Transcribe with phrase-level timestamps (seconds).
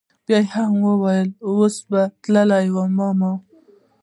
[0.25, 3.31] بيا يې هم وويل اوس به تلي وي ماما.